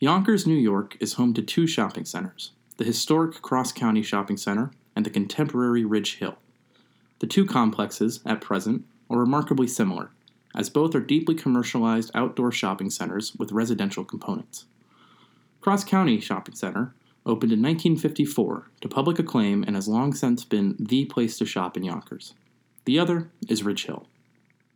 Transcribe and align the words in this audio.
Yonkers, 0.00 0.46
New 0.46 0.54
York 0.54 0.96
is 1.00 1.14
home 1.14 1.34
to 1.34 1.42
two 1.42 1.66
shopping 1.66 2.04
centers 2.04 2.52
the 2.76 2.84
historic 2.84 3.42
Cross 3.42 3.72
County 3.72 4.00
Shopping 4.00 4.36
Center 4.36 4.70
and 4.94 5.04
the 5.04 5.10
contemporary 5.10 5.84
Ridge 5.84 6.18
Hill. 6.18 6.38
The 7.18 7.26
two 7.26 7.44
complexes, 7.44 8.20
at 8.24 8.40
present, 8.40 8.84
are 9.10 9.18
remarkably 9.18 9.66
similar, 9.66 10.12
as 10.54 10.70
both 10.70 10.94
are 10.94 11.00
deeply 11.00 11.34
commercialized 11.34 12.12
outdoor 12.14 12.52
shopping 12.52 12.90
centers 12.90 13.34
with 13.34 13.50
residential 13.50 14.04
components. 14.04 14.66
Cross 15.60 15.82
County 15.82 16.20
Shopping 16.20 16.54
Center 16.54 16.94
opened 17.26 17.50
in 17.50 17.60
1954 17.60 18.70
to 18.80 18.88
public 18.88 19.18
acclaim 19.18 19.64
and 19.64 19.74
has 19.74 19.88
long 19.88 20.14
since 20.14 20.44
been 20.44 20.76
the 20.78 21.06
place 21.06 21.36
to 21.38 21.44
shop 21.44 21.76
in 21.76 21.82
Yonkers. 21.82 22.34
The 22.84 23.00
other 23.00 23.32
is 23.48 23.64
Ridge 23.64 23.86
Hill. 23.86 24.06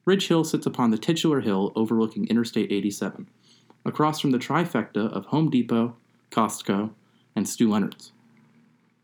Ridge 0.04 0.27
Hill 0.27 0.43
sits 0.43 0.66
upon 0.66 0.91
the 0.91 0.98
titular 0.98 1.43
hill 1.43 1.70
overlooking 1.77 2.27
Interstate 2.27 2.73
87 2.73 3.29
across 3.85 4.21
from 4.21 4.30
the 4.30 4.39
trifecta 4.39 5.11
of 5.12 5.27
Home 5.27 5.51
Depot, 5.51 5.96
Costco, 6.31 6.91
and 7.35 7.49
Stew 7.49 7.71
Leonard's. 7.71 8.13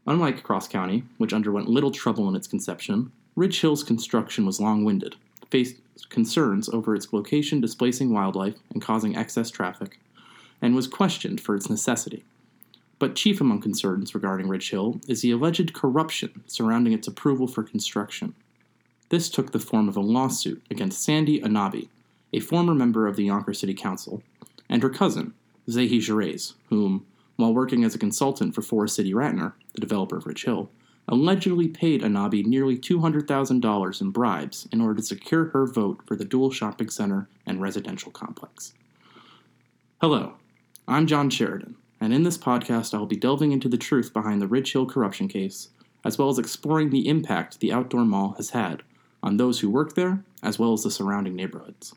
Unlike 0.07 0.43
Cross 0.43 0.69
County, 0.69 1.05
which 1.19 1.33
underwent 1.33 1.69
little 1.69 1.91
trouble 1.91 2.29
in 2.29 2.37
its 2.37 2.47
conception, 2.47 3.13
Ridge 3.37 3.61
Hill's 3.61 3.85
construction 3.85 4.47
was 4.47 4.61
long 4.61 4.85
winded, 4.85 5.17
faced 5.51 5.77
concerns 6.09 6.69
over 6.69 6.95
its 6.95 7.13
location 7.13 7.61
displacing 7.61 8.13
wildlife 8.13 8.57
and 8.73 8.83
causing 8.83 9.17
excess 9.17 9.51
traffic, 9.51 9.99
and 10.63 10.75
was 10.75 10.87
questioned 10.87 11.41
for 11.41 11.55
its 11.55 11.69
necessity. 11.69 12.25
But 12.99 13.15
chief 13.15 13.41
among 13.41 13.61
concerns 13.61 14.15
regarding 14.15 14.49
Ridge 14.49 14.71
Hill 14.71 15.01
is 15.07 15.21
the 15.23 15.31
alleged 15.31 15.73
corruption 15.73 16.43
surrounding 16.47 16.93
its 16.93 17.07
approval 17.07 17.47
for 17.47 17.63
construction. 17.63 18.35
This 19.11 19.31
took 19.31 19.53
the 19.53 19.61
form 19.61 19.89
of 19.89 19.97
a 19.97 20.01
lawsuit 20.01 20.63
against 20.71 21.03
Sandy 21.03 21.41
Annabi, 21.41 21.89
a 22.33 22.41
former 22.41 22.75
member 22.75 23.07
of 23.07 23.17
the 23.17 23.25
Yonkers 23.25 23.61
City 23.61 23.75
Council, 23.75 24.23
and 24.69 24.83
her 24.83 24.91
cousin, 24.91 25.35
Zehy 25.69 25.99
Jereis, 25.99 26.55
whom, 26.69 27.07
while 27.37 27.55
working 27.55 27.85
as 27.85 27.95
a 27.95 27.99
consultant 27.99 28.55
for 28.55 28.63
Forest 28.63 28.97
City 28.97 29.13
Ratner, 29.13 29.53
the 29.75 29.81
developer 29.81 30.17
of 30.17 30.27
Ridge 30.27 30.45
Hill, 30.45 30.71
allegedly 31.09 31.69
paid 31.69 32.03
Annabi 32.03 32.45
nearly 32.45 32.77
$200,000 32.77 34.01
in 34.01 34.11
bribes 34.11 34.69
in 34.71 34.81
order 34.81 34.97
to 34.97 35.03
secure 35.03 35.47
her 35.47 35.67
vote 35.67 36.01
for 36.07 36.17
the 36.17 36.25
dual 36.25 36.51
shopping 36.51 36.91
center 36.91 37.29
and 37.47 37.63
residential 37.63 38.13
complex. 38.13 38.75
Hello, 40.01 40.35
I'm 40.87 41.07
John 41.07 41.31
Sheridan, 41.31 41.77
and 42.01 42.13
in 42.13 42.23
this 42.23 42.39
podcast 42.39 42.95
I 42.95 42.99
will 42.99 43.07
be 43.07 43.17
delving 43.17 43.53
into 43.53 43.69
the 43.69 43.79
truth 43.79 44.13
behind 44.13 44.43
the 44.43 44.47
Ridge 44.47 44.73
Hill 44.73 44.87
corruption 44.87 45.29
case, 45.29 45.71
as 46.05 46.19
well 46.19 46.29
as 46.29 46.39
exploring 46.39 46.91
the 46.91 47.09
impact 47.09 47.61
the 47.61 47.73
outdoor 47.73 48.05
mall 48.05 48.35
has 48.37 48.51
had 48.51 48.83
on 49.23 49.37
those 49.37 49.61
who 49.61 49.71
work 49.71 49.95
there, 49.95 50.23
as 50.43 50.59
well 50.59 50.73
as 50.73 50.83
the 50.83 50.91
surrounding 50.91 51.35
neighborhoods. 51.35 51.95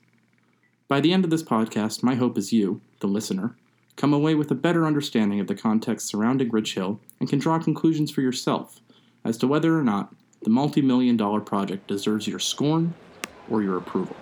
By 0.91 0.99
the 0.99 1.13
end 1.13 1.23
of 1.23 1.29
this 1.29 1.41
podcast, 1.41 2.03
my 2.03 2.15
hope 2.15 2.37
is 2.37 2.51
you, 2.51 2.81
the 2.99 3.07
listener, 3.07 3.55
come 3.95 4.11
away 4.11 4.35
with 4.35 4.51
a 4.51 4.55
better 4.55 4.85
understanding 4.85 5.39
of 5.39 5.47
the 5.47 5.55
context 5.55 6.05
surrounding 6.05 6.49
Ridge 6.49 6.73
Hill 6.73 6.99
and 7.17 7.29
can 7.29 7.39
draw 7.39 7.59
conclusions 7.59 8.11
for 8.11 8.19
yourself 8.19 8.81
as 9.23 9.37
to 9.37 9.47
whether 9.47 9.79
or 9.79 9.83
not 9.83 10.13
the 10.41 10.49
multi 10.49 10.81
million 10.81 11.15
dollar 11.15 11.39
project 11.39 11.87
deserves 11.87 12.27
your 12.27 12.39
scorn 12.39 12.93
or 13.49 13.63
your 13.63 13.77
approval. 13.77 14.17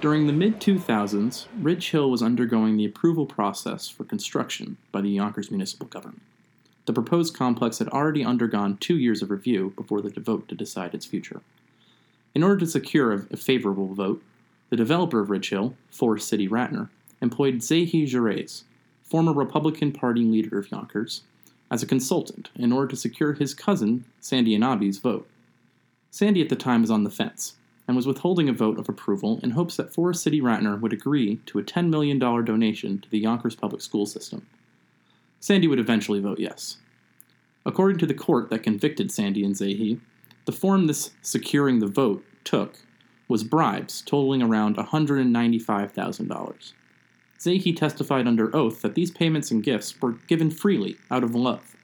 During 0.00 0.28
the 0.28 0.32
mid 0.32 0.60
2000s, 0.60 1.46
Ridge 1.60 1.90
Hill 1.90 2.12
was 2.12 2.22
undergoing 2.22 2.76
the 2.76 2.84
approval 2.84 3.26
process 3.26 3.88
for 3.88 4.04
construction 4.04 4.76
by 4.92 5.00
the 5.00 5.10
Yonkers 5.10 5.50
municipal 5.50 5.88
government. 5.88 6.22
The 6.86 6.92
proposed 6.92 7.34
complex 7.36 7.80
had 7.80 7.88
already 7.88 8.24
undergone 8.24 8.76
two 8.76 8.96
years 8.96 9.22
of 9.22 9.32
review 9.32 9.72
before 9.74 10.02
the 10.02 10.20
vote 10.20 10.46
to 10.50 10.54
decide 10.54 10.94
its 10.94 11.04
future. 11.04 11.40
In 12.34 12.42
order 12.42 12.58
to 12.58 12.66
secure 12.66 13.12
a, 13.12 13.36
favorable 13.36 13.94
vote, 13.94 14.22
the 14.70 14.76
developer 14.76 15.20
of 15.20 15.30
Ridge 15.30 15.50
Hill, 15.50 15.74
Forest 15.90 16.28
City 16.28 16.48
Ratner, 16.48 16.88
employed 17.20 17.56
Zehy 17.56 18.06
Jereis, 18.06 18.64
former 19.02 19.32
Republican 19.32 19.92
Party 19.92 20.22
leader 20.22 20.58
of 20.58 20.70
Yonkers, 20.70 21.22
as 21.70 21.82
a 21.82 21.86
consultant 21.86 22.50
in 22.54 22.72
order 22.72 22.88
to 22.88 22.96
secure 22.96 23.32
his 23.32 23.54
cousin, 23.54 24.04
Sandy 24.20 24.56
Annabi's 24.56 24.98
vote. 24.98 25.28
Sandy 26.10 26.40
at 26.40 26.48
the 26.48 26.56
time 26.56 26.82
was 26.82 26.90
on 26.90 27.04
the 27.04 27.10
fence 27.10 27.56
and 27.86 27.96
was 27.96 28.06
withholding 28.06 28.48
a 28.48 28.52
vote 28.52 28.78
of 28.78 28.88
approval 28.88 29.40
in 29.42 29.50
hopes 29.50 29.76
that 29.76 29.92
Forest 29.92 30.22
City 30.22 30.40
Ratner 30.40 30.78
would 30.78 30.92
agree 30.92 31.36
to 31.46 31.58
a 31.58 31.62
$10 31.62 31.88
million 31.88 32.18
donation 32.18 32.98
to 33.00 33.10
the 33.10 33.18
Yonkers 33.18 33.56
public 33.56 33.80
school 33.80 34.06
system. 34.06 34.46
Sandy 35.40 35.66
would 35.66 35.78
eventually 35.78 36.20
vote 36.20 36.38
yes. 36.38 36.76
According 37.64 37.98
to 37.98 38.06
the 38.06 38.14
court 38.14 38.50
that 38.50 38.62
convicted 38.62 39.10
Sandy 39.10 39.44
and 39.44 39.54
Zehy, 39.54 40.00
the 40.48 40.52
form 40.52 40.86
this 40.86 41.10
securing 41.20 41.78
the 41.78 41.86
vote 41.86 42.24
took 42.42 42.78
was 43.28 43.44
bribes 43.44 44.00
totaling 44.00 44.40
around 44.40 44.78
$195,000. 44.78 46.72
Zehy 47.38 47.76
testified 47.76 48.26
under 48.26 48.56
oath 48.56 48.80
that 48.80 48.94
these 48.94 49.10
payments 49.10 49.50
and 49.50 49.62
gifts 49.62 50.00
were 50.00 50.12
given 50.26 50.50
freely 50.50 50.96
out 51.10 51.22
of 51.22 51.34
love. 51.34 51.76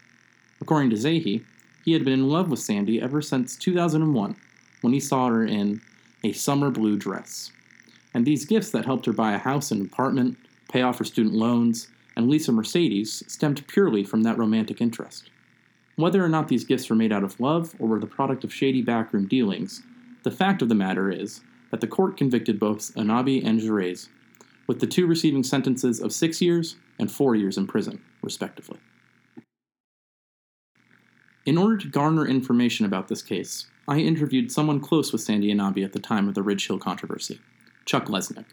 According 0.62 0.88
to 0.88 0.96
Zehy, 0.96 1.44
he 1.84 1.92
had 1.92 2.06
been 2.06 2.14
in 2.14 2.30
love 2.30 2.48
with 2.48 2.58
Sandy 2.58 3.02
ever 3.02 3.20
since 3.20 3.54
2001 3.54 4.34
when 4.80 4.94
he 4.94 5.00
saw 5.00 5.28
her 5.28 5.44
in 5.44 5.82
a 6.22 6.32
summer 6.32 6.70
blue 6.70 6.96
dress. 6.96 7.52
And 8.14 8.24
these 8.24 8.46
gifts 8.46 8.70
that 8.70 8.86
helped 8.86 9.04
her 9.04 9.12
buy 9.12 9.34
a 9.34 9.38
house 9.38 9.70
and 9.72 9.84
apartment, 9.84 10.38
pay 10.70 10.80
off 10.80 11.00
her 11.00 11.04
student 11.04 11.34
loans, 11.34 11.88
and 12.16 12.30
lease 12.30 12.48
a 12.48 12.52
Mercedes 12.52 13.22
stemmed 13.28 13.66
purely 13.66 14.04
from 14.04 14.22
that 14.22 14.38
romantic 14.38 14.80
interest. 14.80 15.28
Whether 15.96 16.24
or 16.24 16.28
not 16.28 16.48
these 16.48 16.64
gifts 16.64 16.90
were 16.90 16.96
made 16.96 17.12
out 17.12 17.22
of 17.22 17.38
love 17.38 17.74
or 17.78 17.86
were 17.86 18.00
the 18.00 18.06
product 18.06 18.42
of 18.42 18.52
shady 18.52 18.82
backroom 18.82 19.28
dealings, 19.28 19.82
the 20.24 20.30
fact 20.30 20.60
of 20.60 20.68
the 20.68 20.74
matter 20.74 21.10
is 21.10 21.40
that 21.70 21.80
the 21.80 21.86
court 21.86 22.16
convicted 22.16 22.58
both 22.58 22.94
Annabi 22.94 23.44
and 23.44 23.60
Jereis, 23.60 24.08
with 24.66 24.80
the 24.80 24.86
two 24.86 25.06
receiving 25.06 25.42
sentences 25.42 26.00
of 26.00 26.12
six 26.12 26.40
years 26.40 26.76
and 26.98 27.10
four 27.10 27.36
years 27.36 27.56
in 27.56 27.66
prison, 27.66 28.02
respectively. 28.22 28.78
In 31.46 31.58
order 31.58 31.76
to 31.76 31.88
garner 31.88 32.26
information 32.26 32.86
about 32.86 33.08
this 33.08 33.22
case, 33.22 33.66
I 33.86 33.98
interviewed 33.98 34.50
someone 34.50 34.80
close 34.80 35.12
with 35.12 35.20
Sandy 35.20 35.52
Annabi 35.52 35.84
at 35.84 35.92
the 35.92 35.98
time 35.98 36.26
of 36.26 36.34
the 36.34 36.42
Ridge 36.42 36.66
Hill 36.66 36.78
controversy, 36.78 37.38
Chuck 37.84 38.06
Lesnick. 38.06 38.46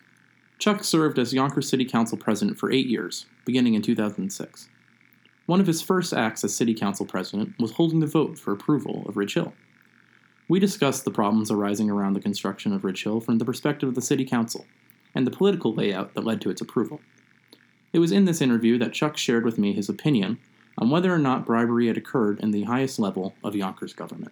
Chuck 0.60 0.84
served 0.84 1.18
as 1.18 1.34
Yonkers 1.34 1.70
City 1.70 1.86
Council 1.86 2.18
president 2.18 2.60
for 2.60 2.70
eight 2.70 2.88
years, 2.88 3.26
beginning 3.46 3.74
in 3.74 3.82
2006. 3.82 4.68
One 5.52 5.60
of 5.60 5.68
his 5.68 5.82
first 5.82 6.14
acts 6.14 6.46
as 6.46 6.56
City 6.56 6.74
Council 6.74 7.06
president 7.06 7.60
was 7.60 7.72
holding 7.72 8.00
the 8.00 8.08
vote 8.08 8.40
for 8.40 8.54
approval 8.54 9.04
of 9.06 9.18
Ridge 9.18 9.34
Hill. 9.34 9.52
We 10.48 10.62
discussed 10.62 11.04
the 11.04 11.12
problems 11.12 11.52
arising 11.52 11.90
around 11.90 12.14
the 12.14 12.22
construction 12.22 12.72
of 12.72 12.86
Ridge 12.86 13.04
Hill 13.04 13.20
from 13.20 13.38
the 13.38 13.44
perspective 13.44 13.90
of 13.90 13.96
the 13.96 14.02
City 14.02 14.24
Council 14.24 14.66
and 15.14 15.28
the 15.28 15.32
political 15.32 15.74
layout 15.74 16.14
that 16.14 16.24
led 16.24 16.40
to 16.40 16.50
its 16.50 16.62
approval. 16.62 17.02
It 17.92 18.00
was 18.00 18.14
in 18.14 18.24
this 18.24 18.40
interview 18.40 18.78
that 18.78 18.94
Chuck 18.94 19.18
shared 19.18 19.44
with 19.44 19.58
me 19.58 19.74
his 19.74 19.90
opinion 19.90 20.40
on 20.78 20.90
whether 20.90 21.14
or 21.14 21.20
not 21.20 21.46
bribery 21.46 21.88
had 21.88 21.98
occurred 21.98 22.40
in 22.40 22.52
the 22.52 22.64
highest 22.64 22.98
level 22.98 23.36
of 23.44 23.54
Yonkers 23.54 23.92
government. 23.92 24.32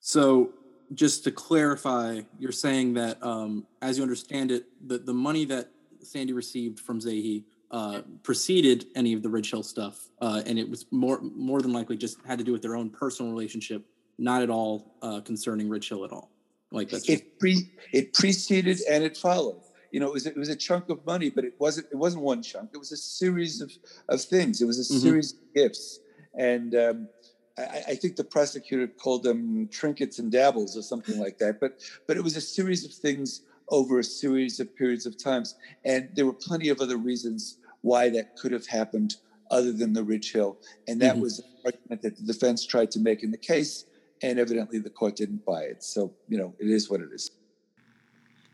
So, 0.00 0.50
just 0.92 1.22
to 1.22 1.30
clarify, 1.30 2.22
you're 2.40 2.50
saying 2.50 2.94
that, 2.94 3.22
um, 3.22 3.68
as 3.80 3.98
you 3.98 4.02
understand 4.02 4.50
it, 4.50 4.64
the, 4.84 4.98
the 4.98 5.14
money 5.14 5.44
that 5.44 5.70
Sandy 6.02 6.32
received 6.32 6.80
from 6.80 6.98
Zehy 6.98 7.44
uh, 7.70 8.02
preceded 8.22 8.86
any 8.94 9.12
of 9.12 9.22
the 9.22 9.28
Ridge 9.28 9.50
Hill 9.50 9.62
stuff, 9.62 10.08
uh, 10.20 10.42
and 10.46 10.58
it 10.58 10.68
was 10.68 10.86
more 10.90 11.20
more 11.20 11.60
than 11.60 11.72
likely 11.72 11.96
just 11.96 12.18
had 12.26 12.38
to 12.38 12.44
do 12.44 12.52
with 12.52 12.62
their 12.62 12.76
own 12.76 12.90
personal 12.90 13.32
relationship, 13.32 13.84
not 14.18 14.42
at 14.42 14.50
all 14.50 14.94
uh, 15.02 15.20
concerning 15.20 15.68
Ridge 15.68 15.88
Hill 15.88 16.04
at 16.04 16.12
all. 16.12 16.30
Like 16.70 16.90
that's 16.90 17.04
just- 17.04 17.22
it 17.22 17.38
pre 17.38 17.70
it 17.92 18.12
preceded 18.12 18.80
and 18.88 19.02
it 19.04 19.16
followed. 19.16 19.60
You 19.90 20.00
know, 20.00 20.06
it 20.06 20.12
was 20.12 20.26
it 20.26 20.36
was 20.36 20.48
a 20.48 20.56
chunk 20.56 20.90
of 20.90 21.04
money, 21.06 21.30
but 21.30 21.44
it 21.44 21.54
wasn't 21.58 21.86
it 21.90 21.96
wasn't 21.96 22.22
one 22.22 22.42
chunk. 22.42 22.70
It 22.74 22.78
was 22.78 22.92
a 22.92 22.96
series 22.96 23.60
of 23.60 23.72
of 24.08 24.20
things. 24.20 24.60
It 24.60 24.66
was 24.66 24.78
a 24.78 24.92
mm-hmm. 24.92 25.00
series 25.00 25.32
of 25.32 25.38
gifts, 25.54 26.00
and 26.34 26.74
um, 26.74 27.08
I, 27.56 27.82
I, 27.88 27.94
think 27.94 28.16
the 28.16 28.24
prosecutor 28.24 28.86
called 28.88 29.22
them 29.22 29.68
trinkets 29.68 30.18
and 30.18 30.30
dabbles 30.30 30.76
or 30.76 30.82
something 30.82 31.18
like 31.18 31.38
that. 31.38 31.60
But 31.60 31.80
but 32.06 32.16
it 32.16 32.22
was 32.22 32.36
a 32.36 32.40
series 32.40 32.84
of 32.84 32.92
things 32.92 33.42
over 33.68 33.98
a 33.98 34.04
series 34.04 34.60
of 34.60 34.74
periods 34.76 35.06
of 35.06 35.16
times. 35.16 35.56
And 35.84 36.08
there 36.14 36.26
were 36.26 36.32
plenty 36.32 36.68
of 36.68 36.80
other 36.80 36.96
reasons 36.96 37.58
why 37.86 38.08
that 38.10 38.36
could 38.36 38.50
have 38.50 38.66
happened 38.66 39.14
other 39.48 39.72
than 39.72 39.92
the 39.92 40.02
Ridge 40.02 40.32
Hill. 40.32 40.58
And 40.88 41.00
that 41.02 41.12
mm-hmm. 41.12 41.22
was 41.22 41.38
an 41.38 41.44
argument 41.64 42.02
that 42.02 42.16
the 42.16 42.24
defense 42.24 42.66
tried 42.66 42.90
to 42.90 42.98
make 42.98 43.22
in 43.22 43.30
the 43.30 43.38
case. 43.38 43.84
And 44.22 44.40
evidently 44.40 44.80
the 44.80 44.90
court 44.90 45.14
didn't 45.14 45.46
buy 45.46 45.62
it. 45.62 45.84
So, 45.84 46.12
you 46.28 46.36
know, 46.36 46.52
it 46.58 46.68
is 46.68 46.90
what 46.90 47.00
it 47.00 47.10
is. 47.12 47.30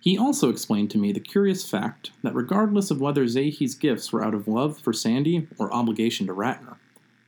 He 0.00 0.18
also 0.18 0.50
explained 0.50 0.90
to 0.90 0.98
me 0.98 1.12
the 1.12 1.20
curious 1.20 1.68
fact 1.68 2.10
that 2.22 2.34
regardless 2.34 2.90
of 2.90 3.00
whether 3.00 3.26
Zehy's 3.26 3.74
gifts 3.74 4.12
were 4.12 4.22
out 4.22 4.34
of 4.34 4.48
love 4.48 4.78
for 4.78 4.92
Sandy 4.92 5.48
or 5.58 5.72
obligation 5.72 6.26
to 6.26 6.34
Ratner, 6.34 6.76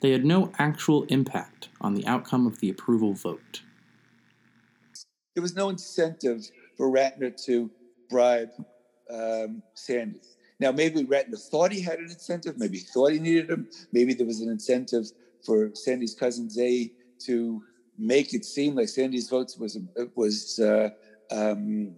they 0.02 0.10
had 0.10 0.26
no 0.26 0.52
actual 0.58 1.04
impact 1.04 1.70
on 1.80 1.94
the 1.94 2.06
outcome 2.06 2.46
of 2.46 2.60
the 2.60 2.68
approval 2.68 3.14
vote. 3.14 3.62
There 5.34 5.42
was 5.42 5.56
no 5.56 5.70
incentive 5.70 6.44
for 6.76 6.90
Ratner 6.90 7.34
to 7.46 7.70
bribe 8.10 8.50
um, 9.10 9.62
Sandy. 9.72 10.20
Now, 10.60 10.70
maybe 10.72 11.04
Ratner 11.04 11.38
thought 11.50 11.72
he 11.72 11.80
had 11.80 11.98
an 11.98 12.06
incentive. 12.10 12.58
Maybe 12.58 12.78
he 12.78 12.84
thought 12.84 13.12
he 13.12 13.18
needed 13.18 13.50
him. 13.50 13.68
Maybe 13.92 14.14
there 14.14 14.26
was 14.26 14.40
an 14.40 14.48
incentive 14.50 15.06
for 15.44 15.70
Sandy's 15.74 16.14
cousin 16.14 16.48
Zay 16.48 16.92
to 17.26 17.62
make 17.98 18.34
it 18.34 18.44
seem 18.44 18.74
like 18.74 18.88
Sandy's 18.88 19.28
votes 19.28 19.56
was 19.58 19.78
was 20.14 20.58
uh, 20.60 20.90
um, 21.30 21.94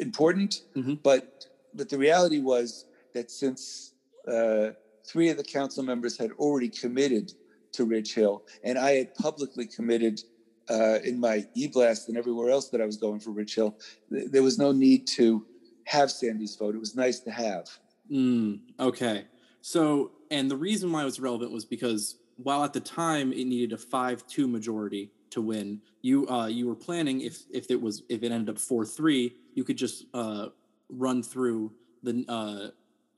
important, 0.00 0.62
Mhm. 0.74 1.02
but 1.02 1.46
but 1.74 1.88
the 1.90 1.98
reality 1.98 2.40
was 2.40 2.86
that 3.14 3.30
since 3.30 3.92
uh, 4.26 4.70
three 5.06 5.28
of 5.28 5.36
the 5.36 5.44
council 5.44 5.82
members 5.84 6.16
had 6.16 6.32
already 6.32 6.68
committed 6.68 7.32
to 7.72 7.84
Ridge 7.84 8.14
Hill, 8.14 8.44
and 8.64 8.78
I 8.78 8.92
had 8.92 9.14
publicly 9.14 9.66
committed 9.66 10.20
uh, 10.68 10.98
in 11.04 11.20
my 11.20 11.46
e-blast 11.54 12.08
and 12.08 12.16
everywhere 12.18 12.50
else 12.50 12.70
that 12.70 12.80
I 12.80 12.86
was 12.86 12.96
going 12.96 13.20
for 13.20 13.30
Ridge 13.30 13.54
Hill, 13.54 13.76
th- 14.10 14.30
there 14.32 14.42
was 14.42 14.58
no 14.58 14.72
need 14.72 15.06
to 15.18 15.46
have 15.86 16.10
Sandy's 16.10 16.54
vote. 16.56 16.74
It 16.74 16.78
was 16.78 16.94
nice 16.94 17.20
to 17.20 17.30
have. 17.30 17.68
Mm, 18.10 18.60
okay. 18.78 19.24
So, 19.62 20.12
and 20.30 20.50
the 20.50 20.56
reason 20.56 20.92
why 20.92 21.02
it 21.02 21.04
was 21.04 21.18
relevant 21.18 21.52
was 21.52 21.64
because 21.64 22.16
while 22.36 22.62
at 22.64 22.72
the 22.72 22.80
time 22.80 23.32
it 23.32 23.46
needed 23.46 23.72
a 23.72 23.78
five-two 23.78 24.46
majority 24.46 25.10
to 25.30 25.40
win, 25.40 25.80
you 26.02 26.28
uh, 26.28 26.46
you 26.46 26.66
were 26.66 26.74
planning 26.74 27.20
if 27.20 27.44
if 27.52 27.70
it 27.70 27.80
was 27.80 28.02
if 28.08 28.22
it 28.22 28.32
ended 28.32 28.50
up 28.54 28.58
four-three, 28.58 29.34
you 29.54 29.64
could 29.64 29.76
just 29.76 30.06
uh, 30.12 30.48
run 30.88 31.22
through 31.22 31.72
the 32.02 32.24
uh, 32.28 32.68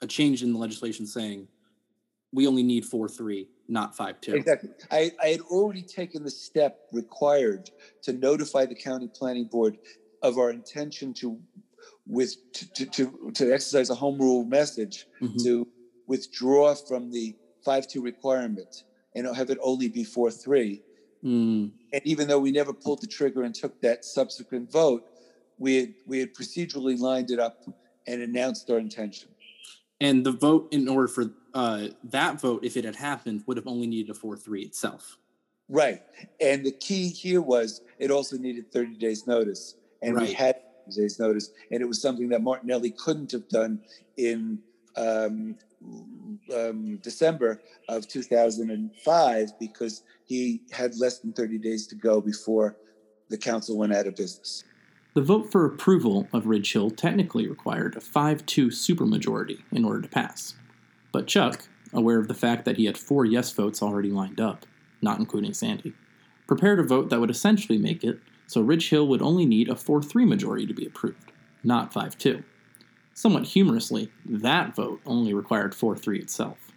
a 0.00 0.06
change 0.06 0.43
in 0.43 0.53
the 0.53 0.59
legislation 0.59 1.06
saying 1.06 1.49
we 2.32 2.47
only 2.47 2.62
need 2.62 2.85
four-three, 2.85 3.49
not 3.69 3.97
five-two. 3.97 4.35
Exactly. 4.35 4.70
I, 4.91 5.11
I 5.23 5.29
had 5.29 5.41
already 5.41 5.82
taken 5.82 6.23
the 6.23 6.31
step 6.31 6.81
required 6.93 7.70
to 8.03 8.12
notify 8.12 8.67
the 8.67 8.75
county 8.75 9.09
planning 9.09 9.47
board 9.47 9.79
of 10.23 10.37
our 10.37 10.50
intention 10.50 11.15
to 11.15 11.38
with 12.06 12.37
to, 12.52 12.87
to, 12.87 13.31
to, 13.35 13.52
exercise 13.52 13.90
a 13.90 13.94
home 13.94 14.19
rule 14.19 14.44
message 14.44 15.06
Mhm. 15.20 15.43
to 15.44 15.69
withdraw 16.06 16.75
from 16.75 17.11
the 17.11 17.35
five 17.64 17.87
two 17.87 18.00
requirement 18.02 18.85
and 19.14 19.26
have 19.37 19.50
it 19.50 19.58
only 19.62 19.88
be 19.88 20.05
four 20.05 20.31
three. 20.31 20.82
Mm, 21.25 21.73
And 21.93 22.02
even 22.05 22.29
though 22.29 22.38
we 22.38 22.52
never 22.52 22.73
pulled 22.73 23.00
the 23.02 23.06
trigger 23.06 23.43
and 23.43 23.55
took 23.55 23.81
that 23.82 24.05
subsequent 24.05 24.70
vote, 24.70 25.05
we 25.58 25.76
had 25.76 25.94
we 26.06 26.19
had 26.20 26.32
procedurally 26.35 26.99
lined 26.99 27.31
it 27.31 27.38
up 27.40 27.64
and 28.06 28.23
announced 28.23 28.70
our 28.70 28.79
intention. 28.79 29.29
and 30.00 30.25
the 30.25 30.31
vote 30.31 30.69
in 30.70 30.88
order 30.88 31.08
for 31.08 31.25
uh, 31.55 31.88
that 32.05 32.41
vote, 32.41 32.64
if 32.64 32.76
it 32.76 32.84
had 32.84 32.94
happened, 32.94 33.43
would 33.46 33.56
have 33.56 33.67
only 33.67 33.87
needed 33.88 34.11
a 34.11 34.14
four-three 34.14 34.62
itself. 34.62 35.19
Right. 35.69 36.02
And 36.41 36.64
the 36.64 36.70
key 36.70 37.08
here 37.08 37.43
was 37.43 37.81
it 37.99 38.11
also 38.12 38.37
needed 38.38 38.70
30 38.73 38.94
days 38.96 39.26
notice. 39.26 39.75
And 40.00 40.17
we 40.20 40.32
had 40.32 40.55
30 40.55 40.68
days 40.96 41.19
notice. 41.19 41.50
And 41.70 41.81
it 41.81 41.87
was 41.87 42.00
something 42.00 42.29
that 42.31 42.43
Martinelli 42.43 42.90
couldn't 42.90 43.32
have 43.32 43.49
done 43.49 43.81
in 44.17 44.58
um, 44.96 45.56
um, 46.55 46.96
December 47.02 47.61
of 47.88 48.08
2005 48.08 49.49
because 49.58 50.02
he 50.25 50.62
had 50.70 50.96
less 50.96 51.19
than 51.19 51.32
30 51.32 51.58
days 51.58 51.87
to 51.88 51.94
go 51.94 52.20
before 52.20 52.76
the 53.29 53.38
council 53.38 53.76
went 53.76 53.94
out 53.94 54.06
of 54.06 54.17
business. 54.17 54.64
The 55.14 55.23
vote 55.23 55.50
for 55.50 55.64
approval 55.64 56.29
of 56.32 56.46
Ridge 56.46 56.73
Hill 56.73 56.91
technically 56.91 57.49
required 57.49 57.96
a 57.96 58.00
5 58.00 58.46
2 58.46 58.69
supermajority 58.69 59.62
in 59.73 59.84
order 59.84 60.02
to 60.02 60.08
pass. 60.08 60.55
But 61.12 61.26
Chuck, 61.26 61.69
aware 61.93 62.19
of 62.19 62.29
the 62.29 62.34
fact 62.34 62.64
that 62.64 62.76
he 62.76 62.84
had 62.84 62.99
four 62.99 63.25
yes 63.25 63.50
votes 63.50 63.82
already 63.82 64.11
lined 64.11 64.41
up, 64.41 64.67
not 65.02 65.19
including 65.19 65.55
Sandy, 65.55 65.94
prepared 66.46 66.79
a 66.79 66.84
vote 66.84 67.11
that 67.11 67.20
would 67.20 67.31
essentially 67.31 67.79
make 67.79 68.05
it 68.05 68.20
so 68.48 68.62
Ridge 68.62 68.88
Hill 68.88 69.06
would 69.06 69.22
only 69.22 69.46
need 69.46 69.68
a 69.68 69.76
4 69.76 70.02
3 70.02 70.24
majority 70.24 70.66
to 70.66 70.74
be 70.74 70.86
approved, 70.86 71.32
not 71.62 71.92
5 71.92 72.18
2. 72.18 72.42
Somewhat 73.12 73.44
humorously, 73.44 74.10
that 74.24 74.74
vote 74.74 75.00
only 75.06 75.34
required 75.34 75.74
4 75.74 75.96
3 75.96 76.18
itself. 76.18 76.72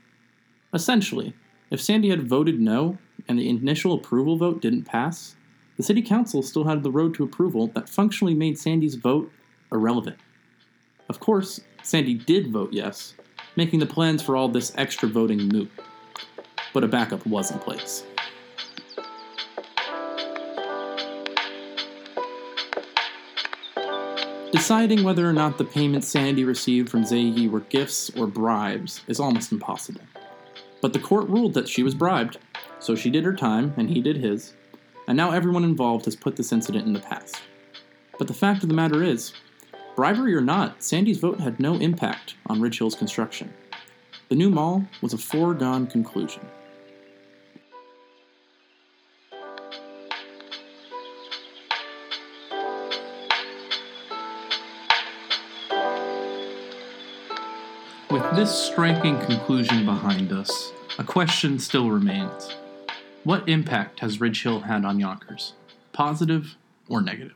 Essentially, 0.74 1.34
if 1.72 1.82
Sandy 1.82 2.10
had 2.10 2.28
voted 2.28 2.60
no 2.60 2.98
and 3.28 3.40
the 3.40 3.50
initial 3.50 3.94
approval 3.94 4.36
vote 4.36 4.62
didn't 4.62 4.84
pass, 4.84 5.36
the 5.78 5.84
city 5.84 6.02
council 6.02 6.44
still 6.44 6.66
had 6.66 6.84
the 6.84 6.92
road 6.92 7.14
to 7.16 7.24
approval 7.24 7.68
that 7.68 7.90
functionally 7.90 8.36
made 8.36 8.60
Sandy's 8.60 8.96
vote 8.96 9.32
irrelevant. 9.72 10.18
Of 11.08 11.22
course, 11.22 11.62
Sandy 11.84 12.16
did 12.16 12.52
vote 12.52 12.74
yes, 12.74 13.16
making 13.56 13.80
the 13.80 13.86
plans 13.86 14.22
for 14.22 14.36
all 14.36 14.50
this 14.50 14.74
extra 14.78 15.08
voting 15.08 15.48
moot. 15.48 15.72
But 16.74 16.84
a 16.84 16.88
backup 16.88 17.26
was 17.26 17.52
in 17.52 17.60
place. 17.60 18.04
Deciding 24.52 25.04
whether 25.04 25.28
or 25.28 25.32
not 25.32 25.58
the 25.58 25.64
payments 25.64 26.10
Sandy 26.10 26.44
received 26.44 26.90
from 26.90 27.04
Zehy 27.04 27.50
were 27.50 27.62
gifts 27.62 28.10
or 28.18 28.28
bribes 28.28 29.02
is 29.08 29.18
almost 29.18 29.54
impossible. 29.54 30.02
But 30.82 30.92
the 30.92 31.00
court 31.00 31.30
ruled 31.30 31.54
that 31.54 31.70
she 31.70 31.84
was 31.84 31.96
bribed, 31.96 32.38
so 32.80 32.94
she 32.94 33.10
did 33.10 33.24
her 33.24 33.34
time 33.34 33.74
and 33.78 33.90
he 33.90 34.02
did 34.02 34.18
his, 34.18 34.54
and 35.08 35.16
now 35.16 35.32
everyone 35.32 35.64
involved 35.64 36.04
has 36.04 36.18
put 36.18 36.36
this 36.36 36.52
incident 36.52 36.86
in 36.86 36.92
the 36.92 37.00
past. 37.00 37.42
But 38.20 38.28
the 38.28 38.34
fact 38.34 38.62
of 38.62 38.68
the 38.68 38.76
matter 38.76 39.02
is, 39.02 39.32
bribery 39.96 40.36
or 40.36 40.42
not, 40.42 40.84
Sandy's 40.84 41.20
vote 41.20 41.40
had 41.40 41.60
no 41.62 41.76
impact 41.76 42.36
on 42.48 42.60
Ridge 42.60 42.80
Hill's 42.80 42.96
construction. 42.96 43.54
The 44.28 44.36
new 44.36 44.50
mall 44.50 44.86
was 45.02 45.14
a 45.14 45.18
foregone 45.18 45.88
conclusion. 45.88 46.42
This 58.42 58.66
striking 58.72 59.20
conclusion 59.20 59.86
behind 59.86 60.32
us, 60.32 60.74
a 60.98 61.04
question 61.04 61.60
still 61.60 61.92
remains. 61.92 62.56
What 63.24 63.48
impact 63.48 64.00
has 64.00 64.20
Ridge 64.20 64.42
Hill 64.42 64.62
had 64.62 64.84
on 64.84 65.00
Yonkers? 65.00 65.54
Positive 65.94 66.56
or 66.90 67.02
negative? 67.02 67.36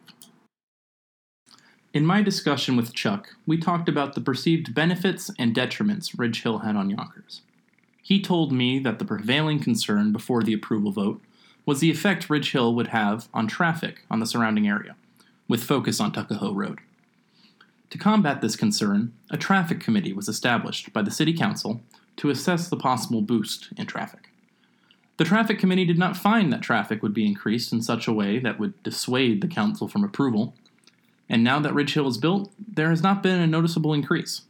In 1.93 2.07
my 2.07 2.23
discussion 2.23 2.75
with 2.75 2.95
Chuck, 2.95 3.35
we 3.45 3.59
talked 3.59 3.87
about 3.87 4.15
the 4.15 4.19
perceived 4.19 4.73
benefits 4.73 5.29
and 5.37 5.55
detriments 5.55 6.17
Ridge 6.17 6.41
Hill 6.41 6.57
had 6.59 6.75
on 6.75 6.89
Yonkers. 6.89 7.43
He 8.01 8.19
told 8.19 8.51
me 8.51 8.79
that 8.79 8.97
the 8.97 9.05
prevailing 9.05 9.59
concern 9.59 10.11
before 10.11 10.41
the 10.41 10.53
approval 10.53 10.91
vote 10.91 11.21
was 11.67 11.81
the 11.81 11.91
effect 11.91 12.31
Ridge 12.31 12.51
Hill 12.51 12.73
would 12.73 12.87
have 12.87 13.29
on 13.31 13.45
traffic 13.45 14.01
on 14.09 14.21
the 14.21 14.25
surrounding 14.25 14.67
area, 14.67 14.95
with 15.47 15.63
focus 15.63 15.99
on 15.99 16.13
Tuckahoe 16.13 16.55
Road. 16.55 16.79
To 17.95 18.01
combat 18.01 18.41
this 18.41 18.57
concern, 18.57 19.13
a 19.29 19.37
traffic 19.37 19.79
committee 19.79 20.11
was 20.11 20.27
established 20.27 20.91
by 20.91 21.01
the 21.01 21.09
City 21.09 21.31
Council 21.31 21.81
to 22.17 22.29
assess 22.29 22.67
the 22.67 22.75
possible 22.75 23.21
boost 23.21 23.69
in 23.77 23.85
traffic. 23.85 24.31
The 25.15 25.23
traffic 25.23 25.59
committee 25.59 25.85
did 25.85 25.97
not 25.97 26.17
find 26.17 26.51
that 26.51 26.61
traffic 26.61 27.01
would 27.01 27.13
be 27.13 27.25
increased 27.25 27.71
in 27.71 27.81
such 27.81 28.05
a 28.05 28.11
way 28.11 28.37
that 28.39 28.59
would 28.59 28.83
dissuade 28.83 29.39
the 29.39 29.47
council 29.47 29.87
from 29.87 30.03
approval, 30.03 30.55
and 31.29 31.41
now 31.41 31.57
that 31.61 31.73
Ridge 31.73 31.93
Hill 31.93 32.09
is 32.09 32.17
built, 32.17 32.51
there 32.59 32.89
has 32.89 33.01
not 33.01 33.23
been 33.23 33.39
a 33.39 33.47
noticeable 33.47 33.93
increase. 33.93 34.41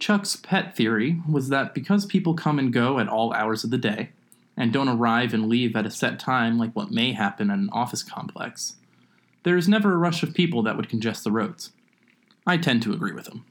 Chuck's 0.00 0.34
pet 0.34 0.74
theory 0.74 1.22
was 1.30 1.50
that 1.50 1.72
because 1.72 2.04
people 2.04 2.34
come 2.34 2.58
and 2.58 2.72
go 2.72 2.98
at 2.98 3.08
all 3.08 3.32
hours 3.32 3.62
of 3.62 3.70
the 3.70 3.78
day, 3.78 4.10
and 4.56 4.72
don't 4.72 4.88
arrive 4.88 5.32
and 5.32 5.48
leave 5.48 5.76
at 5.76 5.86
a 5.86 5.90
set 5.90 6.18
time 6.18 6.58
like 6.58 6.72
what 6.72 6.90
may 6.90 7.12
happen 7.12 7.48
at 7.48 7.58
an 7.58 7.70
office 7.70 8.02
complex, 8.02 8.74
there 9.44 9.56
is 9.56 9.68
never 9.68 9.92
a 9.92 9.98
rush 9.98 10.24
of 10.24 10.34
people 10.34 10.64
that 10.64 10.76
would 10.76 10.90
congest 10.90 11.22
the 11.22 11.30
roads. 11.30 11.70
I 12.46 12.56
tend 12.56 12.82
to 12.82 12.92
agree 12.92 13.12
with 13.12 13.28
him. 13.28 13.44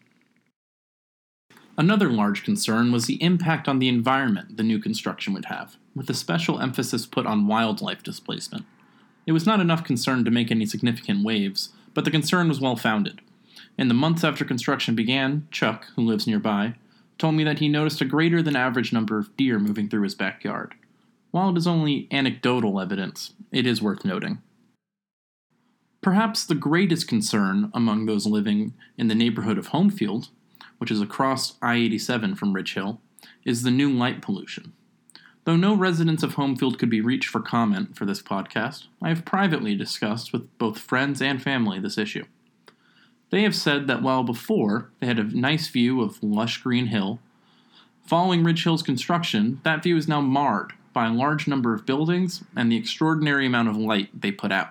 Another 1.78 2.10
large 2.10 2.44
concern 2.44 2.92
was 2.92 3.06
the 3.06 3.22
impact 3.24 3.70
on 3.70 3.80
the 3.80 3.88
environment 3.88 4.58
the 4.58 4.64
new 4.64 4.80
construction 4.80 5.34
would 5.34 5.46
have, 5.46 5.78
with 5.96 6.10
a 6.10 6.14
special 6.14 6.60
emphasis 6.60 7.06
put 7.06 7.26
on 7.26 7.48
wildlife 7.48 8.04
displacement. 8.04 8.66
It 9.26 9.32
was 9.32 9.46
not 9.46 9.62
enough 9.62 9.84
concern 9.84 10.26
to 10.26 10.32
make 10.32 10.52
any 10.52 10.66
significant 10.66 11.24
waves, 11.24 11.70
but 11.94 12.04
the 12.04 12.12
concern 12.12 12.50
was 12.50 12.60
well 12.60 12.76
founded. 12.76 13.22
In 13.78 13.88
the 13.88 13.94
months 13.94 14.26
after 14.26 14.44
construction 14.44 14.94
began, 14.94 15.48
Chuck, 15.52 15.86
who 15.96 16.02
lives 16.02 16.28
nearby, 16.28 16.76
told 17.18 17.36
me 17.36 17.46
that 17.46 17.60
he 17.60 17.70
noticed 17.70 18.02
a 18.02 18.06
greater 18.06 18.42
than 18.42 18.56
average 18.56 18.92
number 18.92 19.18
of 19.18 19.36
deer 19.38 19.58
moving 19.60 19.88
through 19.88 20.04
his 20.04 20.16
backyard. 20.16 20.74
While 21.32 21.52
it 21.52 21.58
is 21.58 21.68
only 21.68 22.08
anecdotal 22.12 22.80
evidence, 22.82 23.34
it 23.52 23.66
is 23.66 23.82
worth 23.82 24.04
noting. 24.04 24.42
Perhaps 26.02 26.46
the 26.46 26.56
greatest 26.56 27.08
concern 27.10 27.72
among 27.74 28.06
those 28.06 28.26
living 28.26 28.74
in 28.98 29.10
the 29.10 29.16
neighborhood 29.16 29.58
of 29.58 29.70
Homefield, 29.70 30.30
which 30.78 30.92
is 30.92 31.02
across 31.02 31.56
I 31.62 31.76
87 31.76 32.36
from 32.36 32.54
Ridge 32.54 32.74
Hill, 32.74 33.02
is 33.44 33.64
the 33.64 33.72
new 33.72 33.92
light 33.92 34.22
pollution. 34.22 34.72
Though 35.44 35.58
no 35.58 35.74
residents 35.76 36.24
of 36.24 36.36
Homefield 36.36 36.80
could 36.80 36.90
be 36.90 37.02
reached 37.02 37.28
for 37.28 37.42
comment 37.42 37.98
for 37.98 38.06
this 38.06 38.22
podcast, 38.22 38.88
I 39.02 39.10
have 39.10 39.26
privately 39.26 39.76
discussed 39.76 40.32
with 40.32 40.58
both 40.58 40.78
friends 40.78 41.22
and 41.22 41.42
family 41.42 41.80
this 41.80 41.98
issue. 41.98 42.26
They 43.30 43.44
have 43.44 43.56
said 43.56 43.88
that 43.88 44.02
while 44.02 44.24
before 44.24 44.92
they 45.00 45.08
had 45.08 45.20
a 45.20 45.24
nice 45.24 45.68
view 45.68 46.02
of 46.02 46.24
lush 46.24 46.60
green 46.60 46.88
hill, 46.88 47.20
following 48.06 48.44
Ridge 48.44 48.64
Hill's 48.64 48.82
construction, 48.82 49.60
that 49.64 49.84
view 49.84 49.98
is 49.98 50.08
now 50.08 50.22
marred 50.22 50.74
by 50.94 51.08
a 51.08 51.14
large 51.14 51.48
number 51.48 51.74
of 51.74 51.86
buildings 51.86 52.44
and 52.56 52.72
the 52.72 52.78
extraordinary 52.78 53.46
amount 53.46 53.68
of 53.68 53.76
light 53.76 54.10
they 54.20 54.32
put 54.32 54.52
out. 54.52 54.70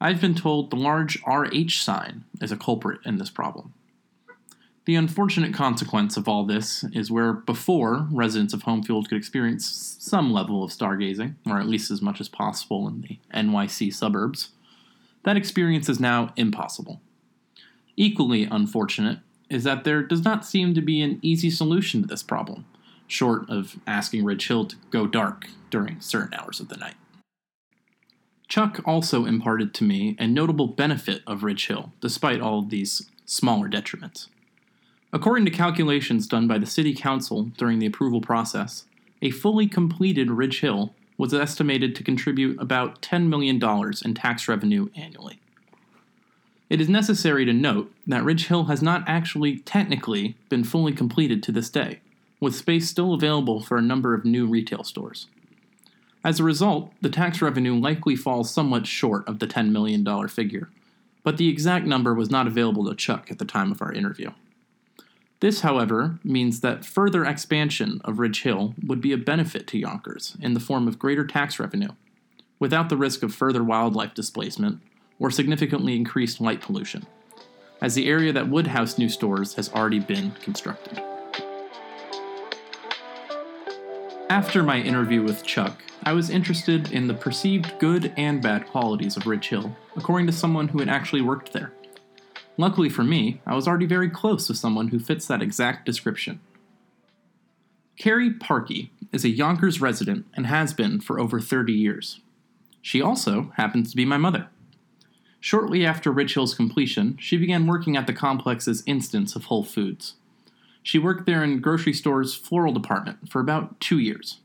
I've 0.00 0.20
been 0.20 0.34
told 0.34 0.70
the 0.70 0.76
large 0.76 1.18
RH 1.26 1.82
sign 1.82 2.24
is 2.40 2.50
a 2.50 2.56
culprit 2.56 3.00
in 3.04 3.18
this 3.18 3.28
problem. 3.28 3.74
The 4.86 4.94
unfortunate 4.94 5.52
consequence 5.52 6.16
of 6.16 6.26
all 6.26 6.44
this 6.44 6.84
is 6.94 7.10
where 7.10 7.34
before 7.34 8.08
residents 8.10 8.54
of 8.54 8.62
Homefield 8.62 9.08
could 9.08 9.18
experience 9.18 9.96
some 10.00 10.32
level 10.32 10.64
of 10.64 10.70
stargazing, 10.70 11.34
or 11.46 11.60
at 11.60 11.68
least 11.68 11.90
as 11.90 12.00
much 12.00 12.18
as 12.18 12.30
possible 12.30 12.88
in 12.88 13.02
the 13.02 13.18
NYC 13.34 13.92
suburbs, 13.92 14.52
that 15.24 15.36
experience 15.36 15.88
is 15.90 16.00
now 16.00 16.32
impossible. 16.34 17.02
Equally 17.94 18.44
unfortunate 18.44 19.18
is 19.50 19.64
that 19.64 19.84
there 19.84 20.02
does 20.02 20.24
not 20.24 20.46
seem 20.46 20.72
to 20.74 20.80
be 20.80 21.02
an 21.02 21.18
easy 21.20 21.50
solution 21.50 22.00
to 22.00 22.08
this 22.08 22.22
problem, 22.22 22.64
short 23.06 23.48
of 23.50 23.78
asking 23.86 24.24
Ridge 24.24 24.48
Hill 24.48 24.64
to 24.64 24.76
go 24.90 25.06
dark 25.06 25.48
during 25.68 26.00
certain 26.00 26.32
hours 26.32 26.58
of 26.58 26.68
the 26.68 26.78
night. 26.78 26.94
Chuck 28.50 28.80
also 28.84 29.26
imparted 29.26 29.72
to 29.74 29.84
me 29.84 30.16
a 30.18 30.26
notable 30.26 30.66
benefit 30.66 31.22
of 31.24 31.44
Ridge 31.44 31.68
Hill, 31.68 31.92
despite 32.00 32.40
all 32.40 32.58
of 32.58 32.68
these 32.68 33.08
smaller 33.24 33.68
detriments. 33.68 34.26
According 35.12 35.44
to 35.44 35.52
calculations 35.52 36.26
done 36.26 36.48
by 36.48 36.58
the 36.58 36.66
City 36.66 36.92
Council 36.92 37.44
during 37.56 37.78
the 37.78 37.86
approval 37.86 38.20
process, 38.20 38.86
a 39.22 39.30
fully 39.30 39.68
completed 39.68 40.32
Ridge 40.32 40.60
Hill 40.60 40.92
was 41.16 41.32
estimated 41.32 41.94
to 41.94 42.02
contribute 42.02 42.60
about 42.60 43.00
$10 43.02 43.28
million 43.28 43.62
in 44.04 44.14
tax 44.14 44.48
revenue 44.48 44.88
annually. 44.96 45.38
It 46.68 46.80
is 46.80 46.88
necessary 46.88 47.44
to 47.44 47.52
note 47.52 47.92
that 48.08 48.24
Ridge 48.24 48.48
Hill 48.48 48.64
has 48.64 48.82
not 48.82 49.04
actually 49.06 49.58
technically 49.58 50.36
been 50.48 50.64
fully 50.64 50.92
completed 50.92 51.40
to 51.44 51.52
this 51.52 51.70
day, 51.70 52.00
with 52.40 52.56
space 52.56 52.90
still 52.90 53.14
available 53.14 53.60
for 53.60 53.76
a 53.76 53.82
number 53.82 54.12
of 54.12 54.24
new 54.24 54.48
retail 54.48 54.82
stores. 54.82 55.28
As 56.22 56.38
a 56.38 56.44
result, 56.44 56.92
the 57.00 57.08
tax 57.08 57.40
revenue 57.40 57.74
likely 57.74 58.14
falls 58.14 58.52
somewhat 58.52 58.86
short 58.86 59.26
of 59.26 59.38
the 59.38 59.46
$10 59.46 59.70
million 59.70 60.28
figure, 60.28 60.68
but 61.22 61.38
the 61.38 61.48
exact 61.48 61.86
number 61.86 62.12
was 62.14 62.30
not 62.30 62.46
available 62.46 62.86
to 62.88 62.94
Chuck 62.94 63.30
at 63.30 63.38
the 63.38 63.44
time 63.44 63.72
of 63.72 63.80
our 63.80 63.92
interview. 63.92 64.30
This, 65.40 65.62
however, 65.62 66.18
means 66.22 66.60
that 66.60 66.84
further 66.84 67.24
expansion 67.24 68.02
of 68.04 68.18
Ridge 68.18 68.42
Hill 68.42 68.74
would 68.86 69.00
be 69.00 69.12
a 69.12 69.18
benefit 69.18 69.66
to 69.68 69.78
Yonkers 69.78 70.36
in 70.42 70.52
the 70.52 70.60
form 70.60 70.86
of 70.86 70.98
greater 70.98 71.26
tax 71.26 71.58
revenue, 71.58 71.92
without 72.58 72.90
the 72.90 72.98
risk 72.98 73.22
of 73.22 73.34
further 73.34 73.64
wildlife 73.64 74.12
displacement 74.12 74.82
or 75.18 75.30
significantly 75.30 75.96
increased 75.96 76.42
light 76.42 76.60
pollution, 76.60 77.06
as 77.80 77.94
the 77.94 78.06
area 78.06 78.34
that 78.34 78.48
would 78.50 78.66
house 78.66 78.98
new 78.98 79.08
stores 79.08 79.54
has 79.54 79.72
already 79.72 80.00
been 80.00 80.32
constructed. 80.42 81.02
After 84.30 84.62
my 84.62 84.78
interview 84.78 85.24
with 85.24 85.44
Chuck, 85.44 85.82
I 86.04 86.12
was 86.12 86.30
interested 86.30 86.92
in 86.92 87.08
the 87.08 87.14
perceived 87.14 87.76
good 87.80 88.12
and 88.16 88.40
bad 88.40 88.64
qualities 88.68 89.16
of 89.16 89.26
Ridge 89.26 89.48
Hill, 89.48 89.76
according 89.96 90.28
to 90.28 90.32
someone 90.32 90.68
who 90.68 90.78
had 90.78 90.88
actually 90.88 91.20
worked 91.20 91.52
there. 91.52 91.72
Luckily 92.56 92.88
for 92.88 93.02
me, 93.02 93.40
I 93.44 93.56
was 93.56 93.66
already 93.66 93.86
very 93.86 94.08
close 94.08 94.46
to 94.46 94.54
someone 94.54 94.88
who 94.88 95.00
fits 95.00 95.26
that 95.26 95.42
exact 95.42 95.84
description. 95.84 96.38
Carrie 97.98 98.32
Parkey 98.32 98.90
is 99.12 99.24
a 99.24 99.30
Yonkers 99.30 99.80
resident 99.80 100.26
and 100.34 100.46
has 100.46 100.72
been 100.72 101.00
for 101.00 101.18
over 101.18 101.40
30 101.40 101.72
years. 101.72 102.20
She 102.80 103.02
also 103.02 103.52
happens 103.56 103.90
to 103.90 103.96
be 103.96 104.04
my 104.04 104.16
mother. 104.16 104.46
Shortly 105.40 105.84
after 105.84 106.12
Ridge 106.12 106.34
Hill's 106.34 106.54
completion, 106.54 107.18
she 107.20 107.36
began 107.36 107.66
working 107.66 107.96
at 107.96 108.06
the 108.06 108.12
complex's 108.12 108.84
instance 108.86 109.34
of 109.34 109.46
Whole 109.46 109.64
Foods. 109.64 110.14
She 110.82 110.98
worked 110.98 111.26
there 111.26 111.44
in 111.44 111.60
grocery 111.60 111.92
store's 111.92 112.34
floral 112.34 112.72
department 112.72 113.30
for 113.30 113.40
about 113.40 113.80
two 113.80 113.98
years. 113.98 114.40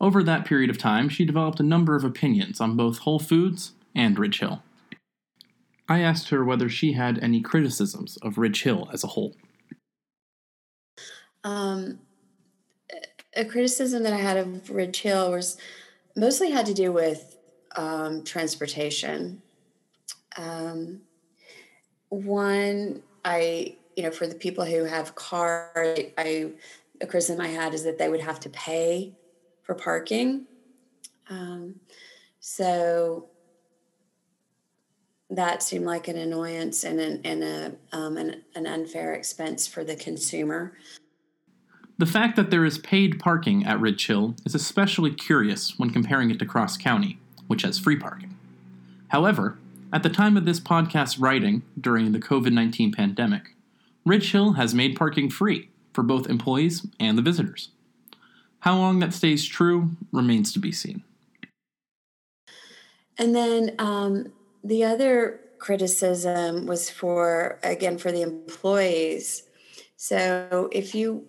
Over 0.00 0.22
that 0.22 0.44
period 0.44 0.68
of 0.68 0.78
time, 0.78 1.08
she 1.08 1.24
developed 1.24 1.60
a 1.60 1.64
number 1.64 1.96
of 1.96 2.04
opinions 2.04 2.60
on 2.60 2.76
both 2.76 2.98
Whole 2.98 3.18
Foods 3.18 3.72
and 3.94 4.18
Ridge 4.18 4.40
Hill. 4.40 4.62
I 5.88 6.00
asked 6.00 6.28
her 6.28 6.44
whether 6.44 6.68
she 6.68 6.92
had 6.92 7.18
any 7.22 7.40
criticisms 7.40 8.18
of 8.18 8.38
Ridge 8.38 8.62
Hill 8.62 8.90
as 8.92 9.04
a 9.04 9.08
whole. 9.08 9.34
Um, 11.44 12.00
a 13.34 13.44
criticism 13.44 14.02
that 14.02 14.12
I 14.12 14.18
had 14.18 14.36
of 14.36 14.68
Ridge 14.68 15.00
Hill 15.00 15.30
was 15.30 15.56
mostly 16.16 16.50
had 16.50 16.66
to 16.66 16.74
do 16.74 16.92
with 16.92 17.36
um, 17.76 18.24
transportation. 18.24 19.42
Um, 20.36 21.02
one, 22.08 23.02
I 23.24 23.76
you 23.96 24.02
know, 24.02 24.10
for 24.10 24.26
the 24.26 24.34
people 24.34 24.64
who 24.64 24.84
have 24.84 25.14
cars, 25.14 25.98
I 26.18 26.52
a 27.00 27.06
criticism 27.06 27.40
I 27.40 27.48
had 27.48 27.74
is 27.74 27.84
that 27.84 27.98
they 27.98 28.08
would 28.08 28.20
have 28.20 28.40
to 28.40 28.48
pay 28.50 29.14
for 29.62 29.74
parking. 29.74 30.46
Um, 31.28 31.80
so 32.40 33.28
that 35.30 35.62
seemed 35.62 35.84
like 35.84 36.08
an 36.08 36.16
annoyance 36.16 36.84
and 36.84 37.00
an, 37.00 37.20
and 37.24 37.42
a 37.42 37.72
um, 37.92 38.16
an, 38.16 38.42
an 38.54 38.66
unfair 38.66 39.14
expense 39.14 39.66
for 39.66 39.82
the 39.82 39.96
consumer. 39.96 40.74
The 41.98 42.06
fact 42.06 42.36
that 42.36 42.50
there 42.50 42.64
is 42.64 42.78
paid 42.78 43.18
parking 43.18 43.64
at 43.64 43.80
Ridge 43.80 44.06
Hill 44.06 44.36
is 44.44 44.54
especially 44.54 45.12
curious 45.12 45.78
when 45.78 45.90
comparing 45.90 46.30
it 46.30 46.38
to 46.38 46.46
Cross 46.46 46.76
County, 46.76 47.18
which 47.46 47.62
has 47.62 47.78
free 47.78 47.96
parking. 47.96 48.36
However, 49.08 49.58
at 49.92 50.02
the 50.02 50.10
time 50.10 50.36
of 50.36 50.44
this 50.44 50.60
podcast's 50.60 51.18
writing 51.18 51.62
during 51.80 52.12
the 52.12 52.18
COVID 52.18 52.52
19 52.52 52.92
pandemic, 52.92 53.55
Ridge 54.06 54.30
Hill 54.30 54.52
has 54.52 54.72
made 54.72 54.96
parking 54.96 55.28
free 55.28 55.68
for 55.92 56.04
both 56.04 56.30
employees 56.30 56.86
and 57.00 57.18
the 57.18 57.22
visitors. 57.22 57.70
How 58.60 58.78
long 58.78 59.00
that 59.00 59.12
stays 59.12 59.44
true 59.44 59.90
remains 60.12 60.52
to 60.52 60.58
be 60.60 60.72
seen. 60.72 61.02
And 63.18 63.34
then 63.34 63.74
um, 63.78 64.32
the 64.62 64.84
other 64.84 65.40
criticism 65.58 66.66
was 66.66 66.88
for, 66.88 67.58
again, 67.62 67.98
for 67.98 68.12
the 68.12 68.22
employees. 68.22 69.42
So 69.96 70.68
if 70.70 70.94
you 70.94 71.26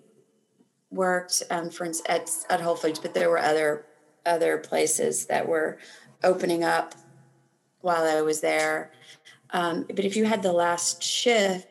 worked, 0.90 1.42
um, 1.50 1.70
for 1.70 1.84
instance, 1.84 2.06
at, 2.08 2.54
at 2.54 2.60
Whole 2.60 2.76
Foods, 2.76 2.98
but 2.98 3.12
there 3.14 3.28
were 3.28 3.38
other 3.38 3.84
other 4.26 4.58
places 4.58 5.26
that 5.26 5.48
were 5.48 5.78
opening 6.22 6.62
up 6.62 6.94
while 7.80 8.04
I 8.04 8.20
was 8.20 8.40
there. 8.40 8.92
Um, 9.50 9.86
but 9.88 10.04
if 10.04 10.16
you 10.16 10.26
had 10.26 10.42
the 10.42 10.52
last 10.52 11.02
shift, 11.02 11.67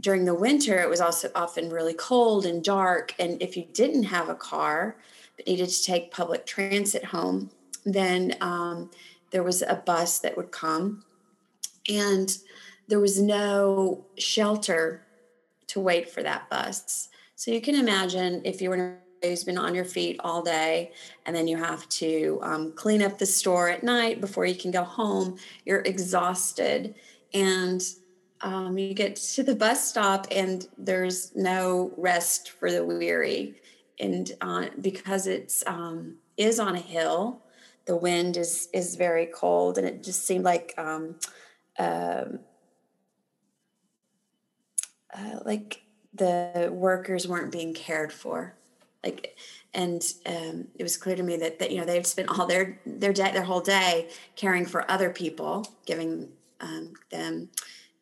during 0.00 0.24
the 0.24 0.34
winter, 0.34 0.80
it 0.80 0.88
was 0.88 1.00
also 1.00 1.30
often 1.34 1.70
really 1.70 1.94
cold 1.94 2.44
and 2.46 2.62
dark. 2.62 3.14
And 3.18 3.40
if 3.40 3.56
you 3.56 3.64
didn't 3.72 4.04
have 4.04 4.28
a 4.28 4.34
car 4.34 4.96
but 5.36 5.46
needed 5.46 5.68
to 5.68 5.84
take 5.84 6.10
public 6.10 6.46
transit 6.46 7.04
home, 7.06 7.50
then 7.84 8.36
um, 8.40 8.90
there 9.30 9.42
was 9.42 9.62
a 9.62 9.82
bus 9.86 10.18
that 10.20 10.36
would 10.36 10.50
come. 10.50 11.04
And 11.88 12.36
there 12.88 13.00
was 13.00 13.20
no 13.20 14.04
shelter 14.18 15.06
to 15.68 15.80
wait 15.80 16.10
for 16.10 16.22
that 16.22 16.48
bus. 16.50 17.08
So 17.36 17.50
you 17.50 17.60
can 17.60 17.74
imagine 17.74 18.42
if 18.44 18.60
you 18.60 18.70
were 18.70 18.98
who's 19.22 19.44
been 19.44 19.58
on 19.58 19.74
your 19.74 19.84
feet 19.84 20.20
all 20.20 20.42
day 20.42 20.92
and 21.24 21.34
then 21.34 21.48
you 21.48 21.56
have 21.56 21.88
to 21.88 22.38
um, 22.42 22.72
clean 22.72 23.02
up 23.02 23.18
the 23.18 23.24
store 23.24 23.70
at 23.70 23.82
night 23.82 24.20
before 24.20 24.44
you 24.44 24.54
can 24.54 24.70
go 24.70 24.84
home 24.84 25.38
you're 25.64 25.80
exhausted 25.80 26.94
and 27.32 27.82
um, 28.44 28.78
you 28.78 28.94
get 28.94 29.16
to 29.16 29.42
the 29.42 29.56
bus 29.56 29.88
stop 29.88 30.28
and 30.30 30.68
there's 30.78 31.34
no 31.34 31.92
rest 31.96 32.50
for 32.50 32.70
the 32.70 32.84
weary. 32.84 33.54
And 33.98 34.30
uh, 34.40 34.66
because 34.80 35.26
it's 35.26 35.64
um, 35.66 36.16
is 36.36 36.60
on 36.60 36.76
a 36.76 36.80
hill 36.80 37.40
the 37.86 37.96
wind 37.96 38.36
is 38.36 38.68
is 38.72 38.96
very 38.96 39.26
cold 39.26 39.78
and 39.78 39.86
it 39.86 40.02
just 40.02 40.24
seemed 40.24 40.44
like 40.44 40.74
um, 40.78 41.16
um 41.78 42.38
uh, 45.16 45.38
like 45.44 45.82
the 46.12 46.70
workers 46.72 47.28
weren't 47.28 47.52
being 47.52 47.74
cared 47.74 48.12
for. 48.12 48.54
Like 49.02 49.36
and 49.74 50.02
um, 50.26 50.68
it 50.76 50.82
was 50.82 50.96
clear 50.96 51.16
to 51.16 51.22
me 51.22 51.36
that, 51.36 51.58
that 51.58 51.70
you 51.70 51.78
know 51.78 51.84
they'd 51.84 52.06
spent 52.06 52.28
all 52.28 52.46
their 52.46 52.80
their 52.86 53.12
day 53.12 53.32
their 53.32 53.44
whole 53.44 53.60
day 53.60 54.08
caring 54.34 54.64
for 54.64 54.90
other 54.90 55.10
people 55.10 55.66
giving 55.84 56.28
um, 56.60 56.94
them 57.10 57.50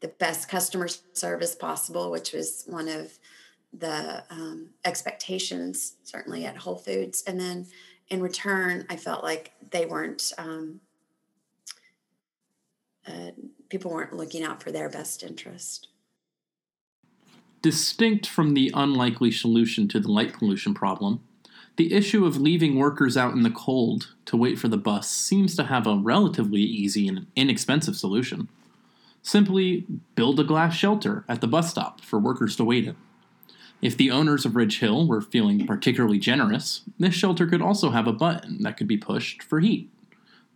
the 0.03 0.09
best 0.09 0.49
customer 0.49 0.89
service 1.15 1.55
possible, 1.55 2.11
which 2.11 2.33
was 2.33 2.65
one 2.67 2.89
of 2.89 3.19
the 3.73 4.23
um, 4.29 4.69
expectations, 4.85 5.95
certainly 6.03 6.45
at 6.45 6.57
Whole 6.57 6.77
Foods. 6.77 7.23
And 7.27 7.41
then 7.41 7.67
in 8.09 8.21
return, 8.21 8.85
I 8.91 8.97
felt 8.97 9.23
like 9.23 9.53
they 9.71 9.87
weren't, 9.87 10.33
um, 10.37 10.81
uh, 13.07 13.31
people 13.71 13.93
weren't 13.93 14.13
looking 14.13 14.43
out 14.43 14.63
for 14.63 14.73
their 14.73 14.91
best 14.91 15.23
interest. 15.23 15.89
Distinct 17.63 18.27
from 18.27 18.55
the 18.55 18.73
unlikely 18.75 19.31
solution 19.31 19.87
to 19.89 20.01
the 20.01 20.11
light 20.11 20.35
pollution 20.35 20.75
problem, 20.75 21.23
the 21.77 21.95
issue 21.95 22.27
of 22.27 22.37
leaving 22.37 22.77
workers 22.77 23.17
out 23.17 23.33
in 23.33 23.45
the 23.45 23.51
cold 23.51 24.15
to 24.27 24.37
wait 24.37 24.59
for 24.59 24.69
the 24.69 24.77
bus 24.77 25.09
seems 25.09 25.57
to 25.57 25.65
have 25.65 25.87
a 25.87 25.97
relatively 25.97 26.61
easy 26.61 27.09
and 27.09 27.29
inexpensive 27.37 27.97
solution. 27.97 28.49
Simply 29.23 29.87
build 30.17 30.41
a 30.41 30.45
glass 30.45 30.75
shelter 30.75 31.25
at 31.29 31.41
the 31.41 31.47
bus 31.47 31.71
stop 31.71 32.01
for 32.01 32.19
workers 32.19 32.57
to 32.57 32.65
wait 32.65 32.87
in. 32.87 32.97
If 33.81 33.97
the 33.97 34.11
owners 34.11 34.45
of 34.45 34.55
Ridge 34.55 34.81
Hill 34.81 35.07
were 35.07 35.21
feeling 35.21 35.67
particularly 35.67 36.19
generous, 36.19 36.83
this 36.99 37.15
shelter 37.15 37.47
could 37.47 37.63
also 37.63 37.91
have 37.91 38.07
a 38.07 38.13
button 38.13 38.63
that 38.63 38.77
could 38.77 38.87
be 38.87 38.97
pushed 38.97 39.43
for 39.43 39.61
heat, 39.61 39.91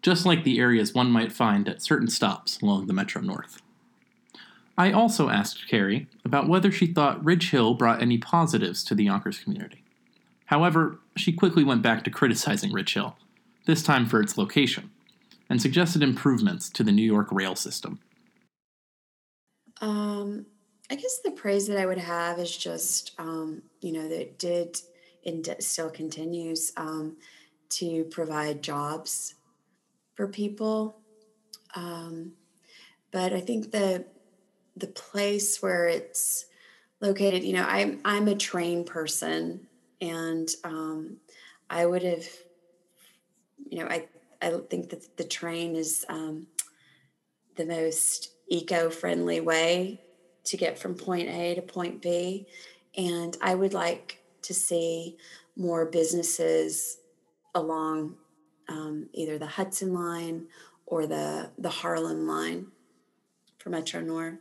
just 0.03 0.27
like 0.27 0.45
the 0.45 0.61
areas 0.61 0.95
one 0.95 1.11
might 1.11 1.33
find 1.33 1.69
at 1.69 1.83
certain 1.83 2.09
stops 2.09 2.61
along 2.61 2.87
the 2.87 2.93
Metro 2.93 3.21
North. 3.21 3.63
I 4.79 4.93
also 4.93 5.29
asked 5.29 5.69
Carrie 5.69 6.07
about 6.25 6.49
whether 6.49 6.71
she 6.71 6.87
thought 6.87 7.25
Ridge 7.25 7.51
Hill 7.51 7.75
brought 7.75 8.03
any 8.03 8.19
positives 8.19 8.85
to 8.85 8.95
the 8.95 9.05
Yonkers 9.05 9.39
community. 9.39 9.83
However, 10.47 11.01
she 11.17 11.33
quickly 11.33 11.65
went 11.65 11.83
back 11.83 12.05
to 12.05 12.11
criticizing 12.11 12.73
Ridge 12.73 12.95
Hill, 12.95 13.17
this 13.65 13.83
time 13.83 14.07
for 14.07 14.21
its 14.21 14.39
location, 14.39 14.91
and 15.49 15.61
suggested 15.61 16.03
improvements 16.03 16.69
to 16.71 16.85
the 16.85 16.93
New 16.93 17.03
York 17.03 17.29
rail 17.33 17.57
system. 17.57 17.99
Um, 19.80 20.47
I 20.90 20.95
guess 20.95 21.21
the 21.25 21.33
praise 21.33 21.66
that 21.66 21.78
I 21.78 21.87
would 21.87 21.99
have 21.99 22.38
is 22.38 22.56
just, 22.56 23.12
um, 23.18 23.62
you 23.80 23.92
know, 23.92 24.09
that 24.09 24.38
did 24.38 24.80
and 25.25 25.56
still 25.59 25.90
continues 25.90 26.73
um, 26.76 27.16
to 27.71 28.04
provide 28.04 28.62
jobs 28.62 29.35
for 30.14 30.28
people. 30.28 30.99
Um, 31.75 32.33
but 33.11 33.33
I 33.33 33.40
think 33.40 33.71
the 33.73 34.04
the 34.76 34.87
place 34.88 35.62
where 35.62 35.87
it's 35.87 36.47
located, 37.00 37.42
you 37.42 37.54
know, 37.54 37.66
I'm 37.66 38.00
I'm 38.04 38.28
a 38.28 38.35
train 38.35 38.85
person, 38.85 39.66
and 40.00 40.49
um, 40.64 41.16
I 41.68 41.87
would 41.87 42.02
have, 42.02 42.26
you 43.68 43.78
know, 43.78 43.87
I 43.87 44.06
I 44.40 44.50
think 44.71 44.90
that 44.90 45.16
the 45.16 45.25
train 45.25 45.76
is 45.76 46.04
um, 46.09 46.47
the 47.56 47.66
most 47.66 48.36
eco-friendly 48.49 49.41
way 49.41 50.00
to 50.45 50.57
get 50.57 50.79
from 50.79 50.95
point 50.95 51.29
A 51.29 51.55
to 51.55 51.62
point 51.62 52.00
B, 52.00 52.47
and 52.97 53.37
I 53.43 53.55
would 53.55 53.75
like 53.75 54.23
to 54.43 54.55
see 54.55 55.17
more 55.57 55.87
businesses 55.87 56.99
along 57.55 58.17
um, 58.69 59.09
either 59.12 59.38
the 59.38 59.47
Hudson 59.47 59.95
line 59.95 60.47
or 60.87 61.07
the 61.07 61.50
the 61.59 61.71
Harlem 61.71 62.26
line 62.26 62.69
for 63.59 63.71
Metro 63.71 64.00
North. 64.00 64.38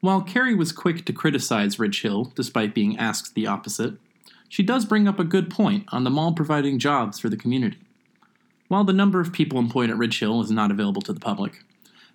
While 0.00 0.22
Carrie 0.22 0.54
was 0.54 0.72
quick 0.72 1.04
to 1.06 1.12
criticize 1.12 1.78
Ridge 1.78 2.02
Hill 2.02 2.32
despite 2.34 2.74
being 2.74 2.98
asked 2.98 3.34
the 3.34 3.46
opposite, 3.46 3.94
she 4.48 4.62
does 4.62 4.84
bring 4.84 5.08
up 5.08 5.18
a 5.18 5.24
good 5.24 5.50
point 5.50 5.84
on 5.88 6.04
the 6.04 6.10
mall 6.10 6.32
providing 6.32 6.78
jobs 6.78 7.18
for 7.18 7.28
the 7.28 7.36
community. 7.36 7.78
While 8.68 8.84
the 8.84 8.92
number 8.92 9.20
of 9.20 9.32
people 9.32 9.58
employed 9.60 9.90
at 9.90 9.96
Ridge 9.96 10.18
Hill 10.18 10.40
is 10.40 10.50
not 10.50 10.72
available 10.72 11.02
to 11.02 11.12
the 11.12 11.20
public, 11.20 11.62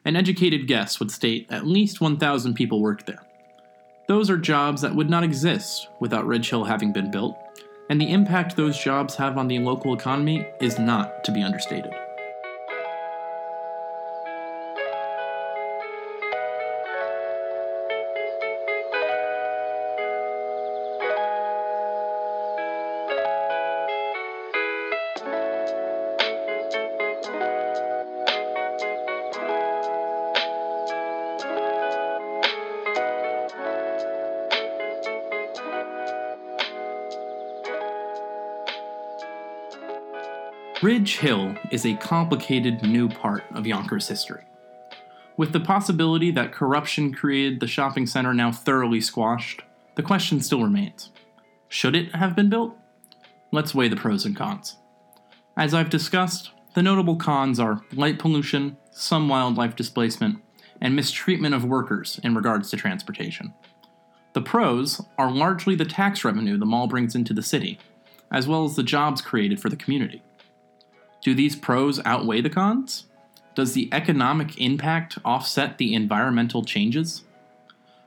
an 0.04 0.18
educated 0.18 0.68
guess 0.68 1.00
would 1.00 1.12
state 1.12 1.48
at 1.50 1.66
least 1.66 2.02
1,000 2.02 2.56
people 2.56 2.82
worked 2.82 3.06
there. 3.06 3.26
Those 4.10 4.30
are 4.30 4.38
jobs 4.38 4.82
that 4.82 4.94
would 4.94 5.10
not 5.10 5.24
exist 5.24 5.88
without 6.02 6.28
Ridge 6.28 6.50
Hill 6.50 6.66
having 6.66 6.92
been 6.92 7.10
built, 7.10 7.38
and 7.90 8.02
the 8.02 8.12
impact 8.12 8.58
those 8.58 8.78
jobs 8.78 9.16
have 9.16 9.38
on 9.38 9.48
the 9.48 9.60
local 9.60 9.94
economy 9.94 10.46
is 10.60 10.78
not 10.78 11.24
to 11.24 11.32
be 11.32 11.42
understated. 11.42 11.94
Ridge 40.82 41.18
Hill 41.18 41.56
is 41.70 41.86
a 41.86 41.94
complicated 41.94 42.82
new 42.82 43.08
part 43.08 43.44
of 43.54 43.68
Yonkers 43.68 44.08
history. 44.08 44.42
With 45.38 45.52
the 45.54 45.60
possibility 45.60 46.32
that 46.32 46.54
corruption 46.54 47.14
created 47.14 47.60
the 47.60 47.68
shopping 47.68 48.08
center 48.08 48.34
now 48.34 48.52
thoroughly 48.52 49.00
squashed, 49.00 49.62
the 49.94 50.02
question 50.02 50.40
still 50.40 50.64
remains 50.64 51.12
should 51.70 51.96
it 51.96 52.16
have 52.16 52.36
been 52.36 52.50
built? 52.50 52.76
Let's 53.52 53.76
weigh 53.76 53.90
the 53.90 53.96
pros 53.96 54.26
and 54.26 54.36
cons. 54.36 54.78
As 55.56 55.76
I've 55.76 55.92
discussed, 55.92 56.50
the 56.74 56.82
notable 56.82 57.16
cons 57.16 57.60
are 57.60 57.84
light 57.94 58.18
pollution, 58.18 58.76
some 58.90 59.30
wildlife 59.30 59.76
displacement, 59.76 60.40
and 60.82 60.96
mistreatment 60.96 61.54
of 61.54 61.64
workers 61.64 62.20
in 62.24 62.34
regards 62.34 62.72
to 62.72 62.78
transportation. 62.78 63.54
The 64.34 64.42
pros 64.42 65.00
are 65.20 65.30
largely 65.30 65.76
the 65.76 65.86
tax 65.86 66.26
revenue 66.26 66.58
the 66.58 66.66
mall 66.66 66.88
brings 66.88 67.14
into 67.14 67.36
the 67.36 67.44
city, 67.44 67.78
as 68.32 68.48
well 68.48 68.66
as 68.66 68.76
the 68.76 68.84
jobs 68.84 69.22
created 69.22 69.62
for 69.62 69.70
the 69.70 69.76
community. 69.76 70.24
Do 71.22 71.36
these 71.36 71.56
pros 71.56 72.00
outweigh 72.04 72.42
the 72.42 72.50
cons? 72.50 73.06
Does 73.54 73.74
the 73.74 73.90
economic 73.92 74.58
impact 74.60 75.18
offset 75.24 75.78
the 75.78 75.94
environmental 75.94 76.64
changes? 76.64 77.24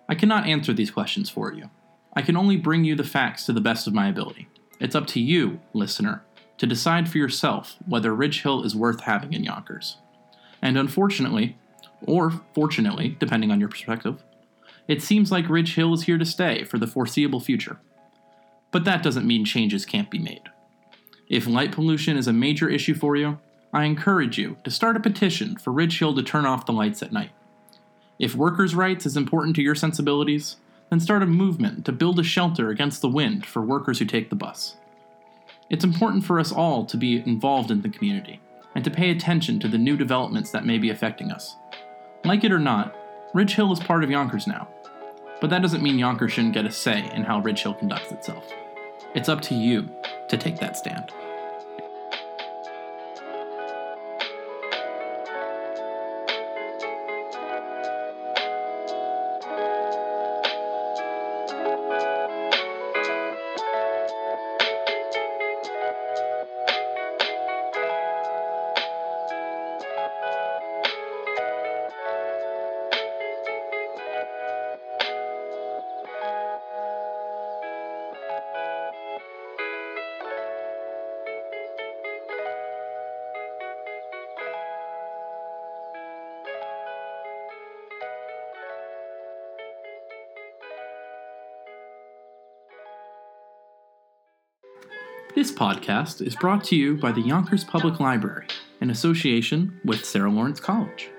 I 0.08 0.14
cannot 0.14 0.46
answer 0.46 0.72
these 0.72 0.90
questions 0.90 1.30
for 1.30 1.52
you. 1.52 1.70
I 2.14 2.22
can 2.22 2.36
only 2.36 2.56
bring 2.56 2.84
you 2.84 2.94
the 2.94 3.04
facts 3.04 3.46
to 3.46 3.52
the 3.52 3.60
best 3.60 3.86
of 3.86 3.94
my 3.94 4.08
ability. 4.08 4.48
It's 4.80 4.94
up 4.94 5.06
to 5.08 5.20
you, 5.20 5.60
listener, 5.72 6.24
to 6.58 6.66
decide 6.66 7.08
for 7.08 7.18
yourself 7.18 7.76
whether 7.86 8.14
Ridge 8.14 8.42
Hill 8.42 8.64
is 8.64 8.74
worth 8.74 9.02
having 9.02 9.32
in 9.32 9.44
Yonkers. 9.44 9.98
And 10.60 10.76
unfortunately, 10.78 11.56
or 12.02 12.32
fortunately, 12.54 13.16
depending 13.18 13.50
on 13.50 13.60
your 13.60 13.68
perspective, 13.68 14.22
it 14.88 15.02
seems 15.02 15.32
like 15.32 15.48
Ridge 15.48 15.74
Hill 15.74 15.94
is 15.94 16.02
here 16.02 16.18
to 16.18 16.24
stay 16.24 16.64
for 16.64 16.78
the 16.78 16.86
foreseeable 16.86 17.40
future. 17.40 17.78
But 18.70 18.84
that 18.84 19.02
doesn't 19.02 19.26
mean 19.26 19.44
changes 19.44 19.86
can't 19.86 20.10
be 20.10 20.18
made. 20.18 20.42
If 21.28 21.46
light 21.46 21.72
pollution 21.72 22.16
is 22.16 22.26
a 22.26 22.32
major 22.32 22.68
issue 22.68 22.94
for 22.94 23.16
you, 23.16 23.38
I 23.72 23.84
encourage 23.84 24.38
you 24.38 24.56
to 24.64 24.70
start 24.70 24.96
a 24.96 25.00
petition 25.00 25.56
for 25.56 25.72
Ridge 25.72 25.98
Hill 25.98 26.14
to 26.14 26.22
turn 26.22 26.44
off 26.44 26.66
the 26.66 26.72
lights 26.72 27.02
at 27.02 27.12
night. 27.12 27.30
If 28.18 28.34
workers' 28.34 28.74
rights 28.74 29.06
is 29.06 29.16
important 29.16 29.56
to 29.56 29.62
your 29.62 29.74
sensibilities, 29.74 30.56
then 30.90 31.00
start 31.00 31.22
a 31.22 31.26
movement 31.26 31.84
to 31.86 31.92
build 31.92 32.18
a 32.18 32.22
shelter 32.22 32.70
against 32.70 33.00
the 33.00 33.08
wind 33.08 33.46
for 33.46 33.62
workers 33.62 33.98
who 33.98 34.04
take 34.04 34.30
the 34.30 34.36
bus. 34.36 34.76
It's 35.70 35.84
important 35.84 36.24
for 36.24 36.38
us 36.38 36.52
all 36.52 36.84
to 36.86 36.96
be 36.96 37.16
involved 37.16 37.70
in 37.70 37.80
the 37.80 37.88
community 37.88 38.40
and 38.74 38.84
to 38.84 38.90
pay 38.90 39.10
attention 39.10 39.58
to 39.60 39.68
the 39.68 39.78
new 39.78 39.96
developments 39.96 40.50
that 40.50 40.66
may 40.66 40.78
be 40.78 40.90
affecting 40.90 41.32
us. 41.32 41.56
Like 42.24 42.44
it 42.44 42.52
or 42.52 42.58
not, 42.58 42.94
Ridge 43.32 43.54
Hill 43.54 43.72
is 43.72 43.80
part 43.80 44.04
of 44.04 44.10
Yonkers 44.10 44.46
now, 44.46 44.68
but 45.40 45.50
that 45.50 45.62
doesn't 45.62 45.82
mean 45.82 45.98
Yonkers 45.98 46.32
shouldn't 46.32 46.54
get 46.54 46.66
a 46.66 46.70
say 46.70 47.10
in 47.14 47.24
how 47.24 47.40
Ridge 47.40 47.62
Hill 47.62 47.74
conducts 47.74 48.12
itself. 48.12 48.52
It's 49.14 49.28
up 49.28 49.40
to 49.42 49.54
you 49.54 49.88
to 50.28 50.36
take 50.36 50.58
that 50.58 50.76
stand. 50.76 51.12
This 95.44 95.52
podcast 95.52 96.26
is 96.26 96.34
brought 96.34 96.64
to 96.64 96.74
you 96.74 96.96
by 96.96 97.12
the 97.12 97.20
Yonkers 97.20 97.64
Public 97.64 98.00
Library 98.00 98.46
in 98.80 98.88
association 98.88 99.78
with 99.84 100.02
Sarah 100.02 100.30
Lawrence 100.30 100.58
College. 100.58 101.10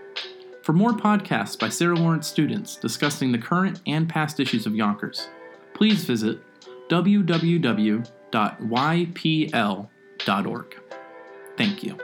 For 0.64 0.74
more 0.74 0.94
podcasts 0.94 1.60
by 1.60 1.70
Sarah 1.70 1.96
Lawrence 1.96 2.26
students 2.26 2.76
discussing 2.76 3.32
the 3.32 3.38
current 3.38 3.82
and 3.86 4.10
past 4.10 4.40
issues 4.40 4.66
of 4.66 4.74
Yonkers, 4.74 5.28
please 5.76 6.06
visit 6.06 6.40
www.ypl.org. 6.90 8.06
Thank 11.56 11.84
you. 11.84 12.00